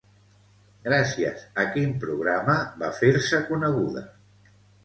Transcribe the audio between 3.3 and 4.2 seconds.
coneguda?